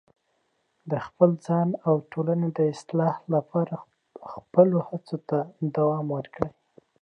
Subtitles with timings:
[0.91, 3.75] د خپل ځان او ټولنې د اصلاح لپاره
[4.31, 5.37] خپلو هڅو ته
[5.75, 6.51] دوام ورکړئ.